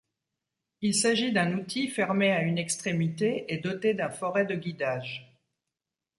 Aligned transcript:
Il 0.81 0.95
s'agit 0.95 1.31
d'un 1.31 1.53
outil 1.55 1.87
fermé 1.87 2.31
à 2.31 2.41
une 2.41 2.57
extrémité 2.57 3.45
et 3.53 3.59
doté 3.59 3.93
d'un 3.93 4.09
foret 4.09 4.45
de 4.47 4.55
guidage. 4.55 5.31